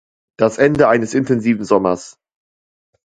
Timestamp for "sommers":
1.63-2.17